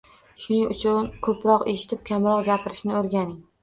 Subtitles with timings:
[0.43, 3.43] Shuning uchun ko’proq eshitib kamroq gapirishni o’rganing